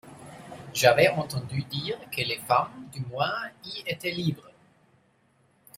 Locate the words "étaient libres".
3.85-4.49